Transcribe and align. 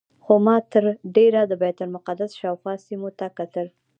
خو 0.23 0.33
ما 0.45 0.55
تر 0.71 0.83
ډېره 1.15 1.41
د 1.47 1.53
بیت 1.61 1.77
المقدس 1.85 2.31
شاوخوا 2.39 2.73
سیمو 2.85 3.09
ته 3.19 3.27
کتل. 3.37 3.67